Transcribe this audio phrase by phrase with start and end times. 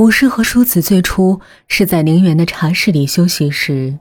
[0.00, 1.38] 武士和淑子最初
[1.68, 3.98] 是在陵园的茶室里休息时，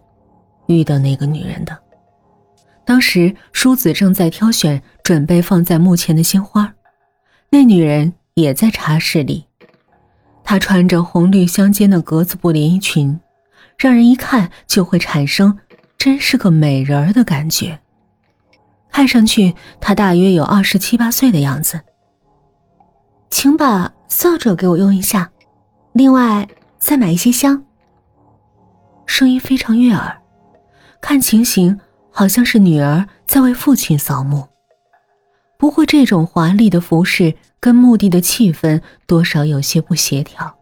[0.68, 1.78] 遇到那个女人的。
[2.86, 6.74] 当时淑子正在挑选准备放在墓前的鲜花，
[7.50, 9.46] 那女人也在茶室里。
[10.42, 13.20] 她穿着红绿相间的格子布连衣裙，
[13.78, 15.60] 让人一看就会产生
[15.98, 17.78] 真是个美人儿的感觉。
[18.90, 21.82] 看上去她大约有二十七八岁的样子。
[23.30, 25.30] 请把扫帚给我用一下。
[25.94, 26.48] 另外，
[26.78, 27.66] 再买一些香。
[29.06, 30.22] 声音非常悦耳，
[31.02, 31.80] 看情形
[32.12, 34.48] 好像是女儿在为父亲扫墓。
[35.58, 40.56] 不过，这种华丽的服饰跟墓地的气氛多少有些不协调。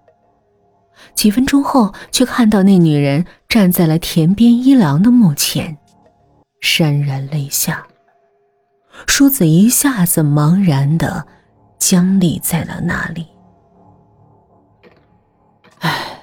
[1.14, 5.78] 几分钟后，却看到那女人站在了田边一郎的墓前，
[6.62, 7.86] 潸然泪下。
[9.06, 11.28] 梳子一下子茫然的
[11.78, 13.28] 僵立在了那里。
[15.80, 16.22] 唉，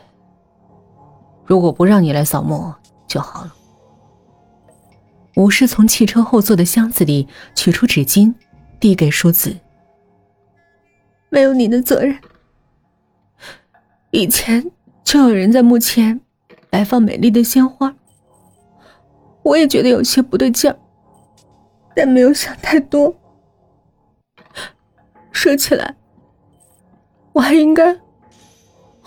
[1.45, 2.73] 如果不让你来扫墓
[3.07, 3.55] 就好了。
[5.37, 8.33] 武士从汽车后座的箱子里取出纸巾，
[8.79, 9.57] 递给淑子。
[11.29, 12.17] 没有你的责任。
[14.11, 14.71] 以前
[15.03, 16.21] 就有人在墓前
[16.71, 17.93] 摆放美丽的鲜花，
[19.43, 20.79] 我也觉得有些不对劲儿，
[21.97, 23.13] 但没有想太多。
[25.33, 25.97] 说起来，
[27.33, 28.04] 我还应该。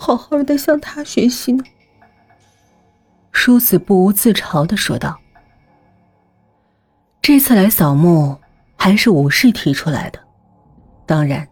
[0.00, 1.64] 好好的向他学习呢。
[3.32, 5.18] 淑子不无自嘲的说道
[7.20, 8.38] ：“这次来扫墓
[8.76, 10.20] 还是武士提出来的，
[11.04, 11.46] 当然，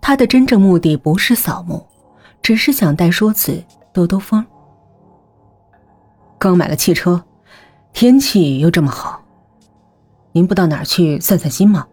[0.00, 1.84] 他的真正目的不是扫墓，
[2.40, 4.46] 只是想带淑子兜兜风。
[6.38, 7.22] 刚买了汽车，
[7.92, 9.22] 天气又这么好，
[10.32, 11.86] 您不到哪儿去散散心吗？”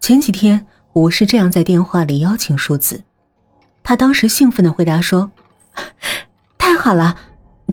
[0.00, 3.02] 前几天武士这样在电话里邀请淑子。
[3.88, 5.30] 他当时兴奋的回答说
[6.58, 7.16] ：“太好了，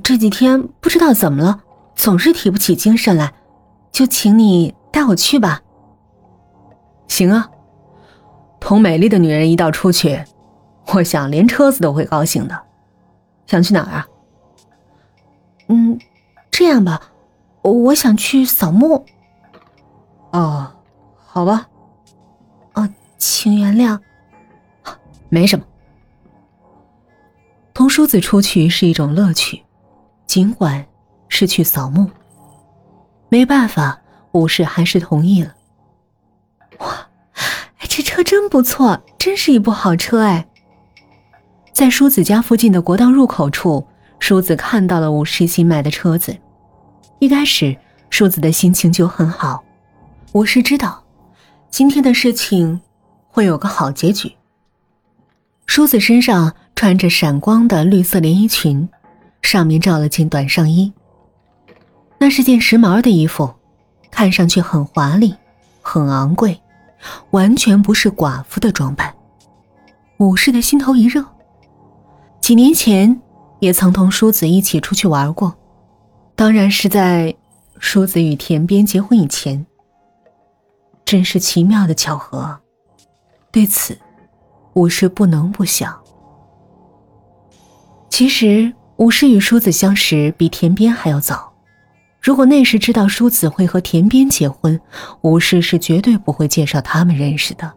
[0.02, 1.62] 这几天不知道怎么了，
[1.94, 3.34] 总是提不起精神来，
[3.92, 5.62] 就请你带我去吧。
[7.09, 7.50] ”“行啊，
[8.62, 10.24] 同美丽的女人一道出去，
[10.94, 12.58] 我想连车子都会高兴的。
[13.46, 14.08] 想去哪儿啊
[15.68, 16.00] ？”“嗯，
[16.50, 17.12] 这样吧，
[17.62, 19.06] 我想去扫墓。
[20.31, 20.72] ”“哦，
[21.25, 21.68] 好吧。
[22.72, 24.00] ”“哦，请原谅。
[25.28, 25.66] ”“没什么。”
[27.85, 29.62] 同梳子出去是一种乐趣，
[30.25, 30.84] 尽管
[31.29, 32.09] 是去扫墓。
[33.29, 34.01] 没办法，
[34.31, 35.53] 武士还是同意了。
[36.79, 37.07] 哇，
[37.88, 40.47] 这车真不错，真是一部好车哎！
[41.74, 43.85] 在梳子家附近的国道入口处，
[44.18, 46.35] 梳子看到了武士新买的车子。
[47.19, 47.78] 一开始，
[48.09, 49.63] 梳子的心情就很好。
[50.31, 51.03] 武士知道，
[51.69, 52.81] 今天的事情
[53.29, 54.35] 会有个好结局。
[55.68, 56.51] 梳子身上。
[56.75, 58.88] 穿着闪光的绿色连衣裙，
[59.41, 60.91] 上面罩了件短上衣。
[62.19, 63.53] 那是件时髦的衣服，
[64.12, 65.34] 看上去很华丽，
[65.81, 66.62] 很昂贵，
[67.31, 69.13] 完全不是寡妇的装扮。
[70.18, 71.25] 武士的心头一热，
[72.41, 73.22] 几年前
[73.59, 75.56] 也曾同淑子一起出去玩过，
[76.36, 77.36] 当然是在
[77.80, 79.66] 淑子与田边结婚以前。
[81.06, 82.59] 真是奇妙的巧合，
[83.52, 83.97] 对此，
[84.74, 86.05] 武士不能不想。
[88.18, 91.52] 其实，武士与淑子相识比田边还要早。
[92.22, 94.80] 如果那时知道淑子会和田边结婚，
[95.24, 97.74] 武士是绝对不会介绍他们认识的。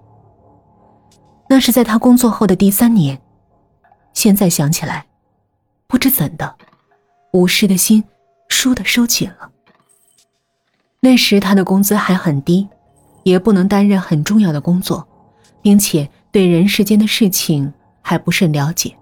[1.48, 3.20] 那是在他工作后的第三年。
[4.12, 5.06] 现在想起来，
[5.88, 6.54] 不知怎的，
[7.32, 8.04] 武士的心
[8.48, 9.50] 倏地收紧了。
[11.00, 12.68] 那时他的工资还很低，
[13.24, 15.04] 也不能担任很重要的工作，
[15.60, 18.96] 并且对人世间的事情还不甚了解。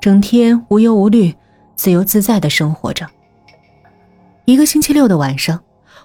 [0.00, 1.34] 整天无忧无虑、
[1.76, 3.06] 自由自在的生活着。
[4.46, 5.60] 一个星期六的晚上，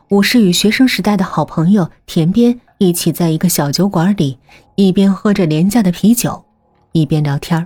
[0.09, 4.37] 武士与学生时代的好朋友田边一起在一个小酒馆里，
[4.75, 6.43] 一边喝着廉价的啤酒，
[6.91, 7.65] 一边聊天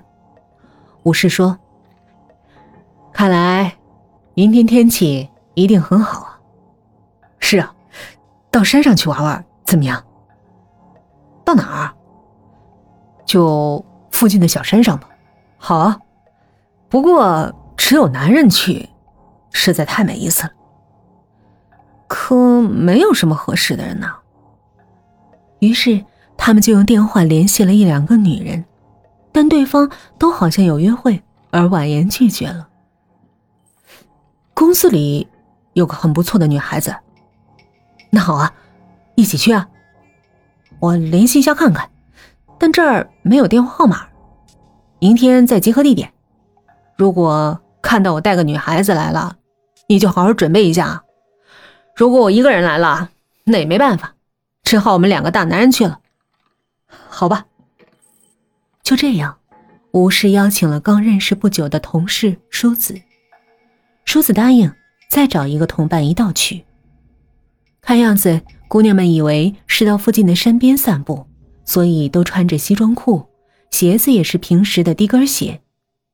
[1.01, 1.57] 武士说
[3.11, 3.75] ：“看来
[4.35, 6.39] 明天天气一定很好啊。
[7.39, 7.73] ”“是啊，
[8.51, 10.03] 到山上去玩玩怎么样
[11.43, 11.91] ？”“到哪儿
[13.25, 15.09] ？”“就附近的小山上吧。
[15.57, 15.99] ”“好啊。”
[16.89, 18.89] 不过只有男人去，
[19.51, 20.51] 实在太没意思了。
[22.07, 24.11] 可没有什么合适的人呢。
[25.59, 26.03] 于是
[26.35, 28.65] 他们就用电话联系了一两个女人，
[29.31, 31.21] 但对方都好像有约会，
[31.51, 32.67] 而婉言拒绝了。
[34.55, 35.27] 公司里
[35.73, 36.95] 有个很不错的女孩子，
[38.09, 38.51] 那好啊，
[39.15, 39.69] 一起去啊。
[40.79, 41.89] 我联系一下看看，
[42.57, 44.07] 但这儿没有电话号码。
[44.99, 46.11] 明天在集合地点。
[46.99, 49.37] 如果看到我带个女孩子来了，
[49.87, 51.01] 你就好好准备一下。
[51.95, 53.09] 如果我一个人来了，
[53.45, 54.15] 那也没办法，
[54.63, 56.01] 只好我们两个大男人去了。
[57.07, 57.45] 好吧。
[58.83, 59.37] 就这样，
[59.91, 62.99] 吴氏邀请了刚认识不久的同事舒子。
[64.03, 64.69] 舒子答应
[65.09, 66.65] 再找一个同伴一道去。
[67.79, 71.25] 看样子，姑娘们以为是到附近的山边散步，
[71.63, 73.25] 所以都穿着西装裤，
[73.71, 75.61] 鞋子也是平时的低跟鞋，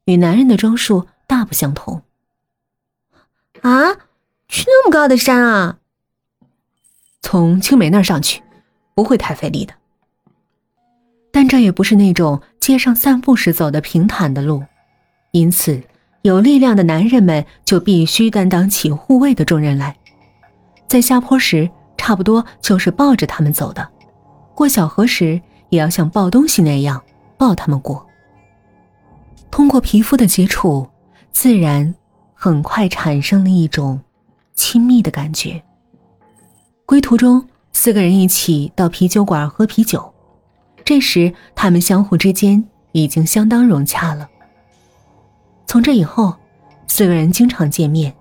[0.05, 2.01] 与男人的装束大不相同。
[3.61, 3.93] 啊，
[4.47, 5.77] 去那么高的山啊？
[7.21, 8.41] 从青梅那儿上去，
[8.93, 9.73] 不会太费力的。
[11.31, 14.63] 但这也不是那种街上散步时走的平坦的路，
[15.31, 15.81] 因此
[16.21, 19.97] 有力量的男人们就必须担当起护卫的重任来。
[20.87, 23.83] 在下坡时，差不多就是抱着他们走的；
[24.53, 27.03] 过小河时，也要像抱东西那样
[27.37, 28.07] 抱他们过。
[29.55, 30.85] 通过皮肤的接触，
[31.31, 31.95] 自然
[32.33, 34.01] 很快产生了一种
[34.53, 35.63] 亲密的感觉。
[36.85, 40.13] 归途中，四个人一起到啤酒馆喝啤酒。
[40.83, 42.61] 这时，他们相互之间
[42.91, 44.29] 已经相当融洽了。
[45.65, 46.35] 从这以后，
[46.85, 48.13] 四个人经常见面。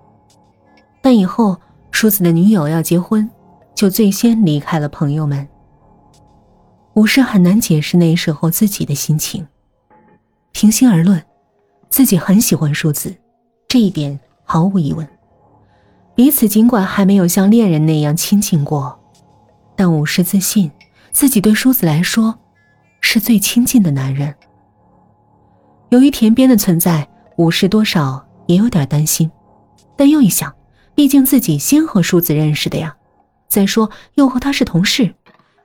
[1.01, 1.59] 但以后，
[1.91, 3.29] 舒子的女友要结婚，
[3.75, 5.45] 就最先离开了朋友们。
[6.93, 9.45] 武士很难解释那时候自己的心情。
[10.55, 11.21] 平心而论，
[11.89, 13.13] 自己很喜欢舒子，
[13.67, 15.05] 这一点毫无疑问。
[16.15, 18.97] 彼此尽管还没有像恋人那样亲近过，
[19.75, 20.71] 但武士自信
[21.11, 22.39] 自己对舒子来说。
[23.01, 24.33] 是最亲近的男人。
[25.89, 29.29] 由于田边的存在，武士多少也有点担心，
[29.95, 30.51] 但又一想，
[30.95, 32.95] 毕竟自己先和淑子认识的呀，
[33.47, 35.13] 再说又和他是同事，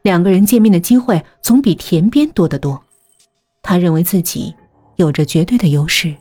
[0.02, 2.82] 两个人见面的机会总比田边多得多。
[3.62, 4.54] 他认为自己
[5.00, 6.14] 有着绝对的优势，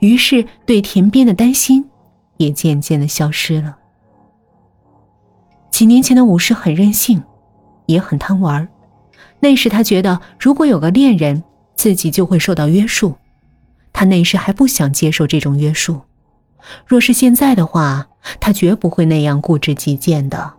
[0.00, 1.84] 于是对田边的担心
[2.36, 3.76] 也渐渐的消失了。
[5.70, 7.22] 几年前的武士很任性，
[7.86, 8.68] 也很贪玩。
[9.40, 11.42] 那时他觉得，如果有个恋人，
[11.74, 13.14] 自己就会受到约束。
[13.92, 16.00] 他那时还不想接受这种约束。
[16.86, 18.06] 若是现在的话，
[18.40, 20.52] 他绝不会那样固执己见的。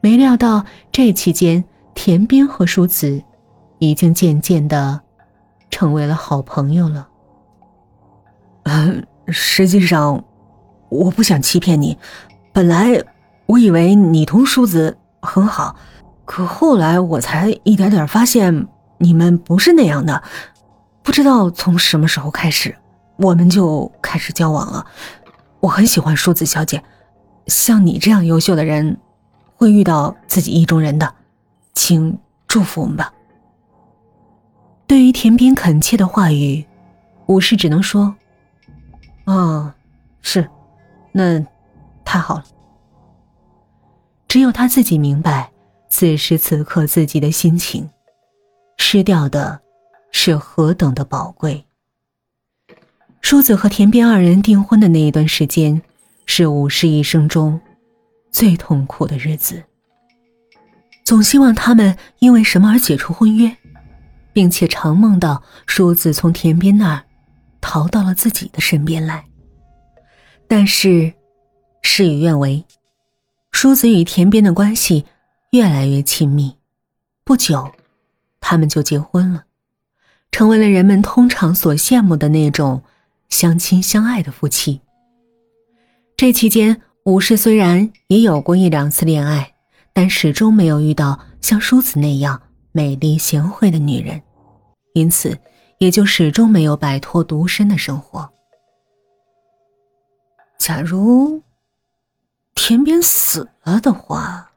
[0.00, 1.64] 没料到这期间，
[1.94, 3.22] 田边和淑子
[3.78, 5.00] 已经渐渐的
[5.76, 7.06] 成为了好朋友了。
[8.62, 10.24] 嗯，实际上，
[10.88, 11.98] 我不想欺骗你。
[12.50, 13.04] 本来
[13.44, 15.76] 我以为你同淑子很好。
[16.24, 20.22] 可后来我才一点点发现，你们不是那样的。
[21.02, 22.74] 不知道从什么时候开始，
[23.18, 24.86] 我们就开始交往了。
[25.60, 26.82] 我很喜欢淑子小姐，
[27.48, 28.96] 像你这样优秀的人，
[29.56, 31.12] 会遇到自己意中人的，
[31.74, 32.18] 请
[32.48, 33.12] 祝福我们吧。
[34.86, 36.64] 对于田边恳切的话语，
[37.26, 38.14] 武士只能说
[39.24, 39.74] ：“啊，
[40.22, 40.48] 是，
[41.12, 41.44] 那
[42.04, 42.44] 太好了。”
[44.28, 45.50] 只有他自己明白。
[45.88, 47.88] 此时此刻，自己的心情
[48.76, 49.60] 失掉的
[50.10, 51.64] 是何等的宝贵。
[53.22, 55.80] 淑子和田边二人订婚的那一段时间，
[56.26, 57.58] 是武士一生中
[58.30, 59.62] 最痛苦的日子。
[61.04, 63.56] 总希望他们因为什么而解除婚约，
[64.36, 67.02] 并且常梦到梳子从田边那儿
[67.58, 69.24] 逃到了自己的身边来。
[70.46, 71.14] 但是
[71.80, 72.62] 事与愿违，
[73.50, 75.06] 梳子与田边的关系。
[75.52, 76.54] 越来越亲密，
[77.24, 77.72] 不久，
[78.40, 79.44] 他们就结婚了，
[80.30, 82.82] 成为了人们通常所羡慕的那种
[83.30, 84.82] 相亲相爱的夫妻。
[86.14, 89.54] 这期间，武士虽然也有过一两次恋爱，
[89.94, 94.20] 但始终没有遇到像梳子那样美丽贤惠的女人，
[94.96, 95.38] 因此
[95.76, 98.32] 也就始终没有摆脱独身的生活。
[100.56, 101.42] 假如
[102.54, 104.52] 田边死了的话。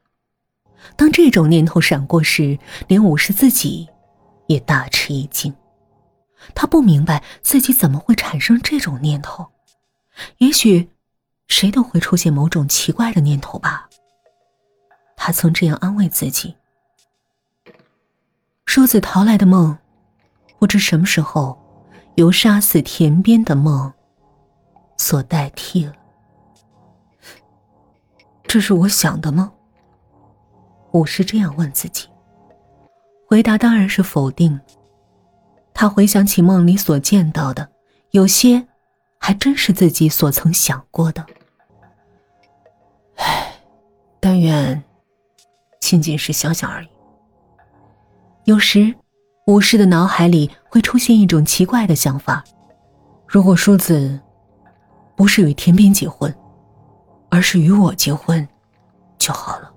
[0.96, 3.90] 当这种念头闪过时，连武士自己
[4.48, 5.54] 也大吃一惊。
[6.56, 9.46] 他不明白自己怎么会产生这种念头。
[10.38, 10.90] 也许，
[11.50, 13.90] 谁都会出现某种奇怪的念头吧。
[15.18, 16.56] 他曾这样安慰自己。
[18.66, 19.78] 梳子逃来的梦，
[20.60, 21.58] 不知什么时候
[22.16, 23.92] 由杀死田边的梦
[24.98, 25.94] 所代替了。
[28.44, 29.52] 这是我想的吗？
[30.92, 32.10] 武士这样问自己，
[33.28, 34.60] 回答当然是否定。
[35.74, 37.70] 他回想起梦里所见到的，
[38.12, 38.68] 有些
[39.20, 41.26] 还真是自己所曾想过的。
[43.16, 43.54] 唉，
[44.20, 44.84] 但愿
[45.80, 46.90] 仅仅是想想而已。
[48.46, 48.94] 有时，
[49.50, 52.44] 武士的脑海里会出现一种奇怪的想法：
[53.26, 54.20] 如果淑子
[55.16, 56.32] 不是与田边结婚，
[57.30, 58.48] 而是与我结婚，
[59.18, 59.72] 就好了。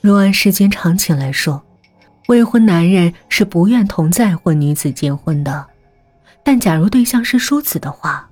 [0.00, 1.60] 若按时间长情来说，
[2.28, 5.66] 未婚男人是不愿同再婚女子结婚的。
[6.44, 8.30] 但假如对象是淑子的话，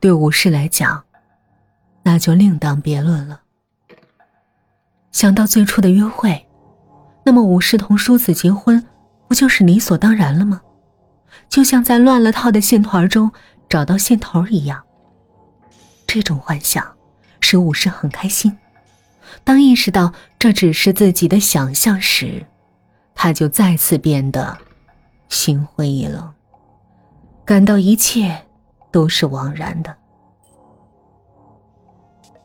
[0.00, 1.04] 对武士来讲，
[2.02, 3.42] 那就另当别论了。
[5.12, 6.47] 想到最初的约会。
[7.28, 8.86] 那么，武士同淑子结婚，
[9.26, 10.62] 不就是理所当然了吗？
[11.50, 13.30] 就像在乱了套的线团中
[13.68, 14.82] 找到线头一样。
[16.06, 16.96] 这种幻想
[17.38, 18.56] 使武士很开心。
[19.44, 22.46] 当意识到这只是自己的想象时，
[23.14, 24.56] 他就再次变得
[25.28, 26.32] 心灰意冷，
[27.44, 28.46] 感到一切
[28.90, 29.94] 都是枉然的。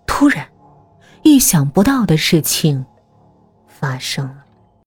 [0.05, 0.45] 突然，
[1.21, 2.85] 意想不到的事情
[3.65, 4.42] 发生了。